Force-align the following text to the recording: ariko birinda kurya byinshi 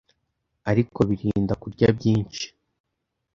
ariko 0.71 0.99
birinda 1.09 1.53
kurya 1.61 1.87
byinshi 1.97 2.45